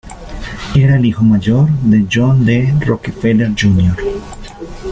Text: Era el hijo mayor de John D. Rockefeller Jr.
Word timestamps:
Era 0.75 0.95
el 0.95 1.05
hijo 1.05 1.23
mayor 1.23 1.69
de 1.69 2.07
John 2.11 2.43
D. 2.43 2.73
Rockefeller 2.79 3.51
Jr. 3.55 3.95